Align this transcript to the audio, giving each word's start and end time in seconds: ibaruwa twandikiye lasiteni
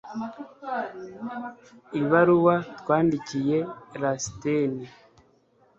ibaruwa 1.99 2.55
twandikiye 2.79 3.57
lasiteni 4.01 4.85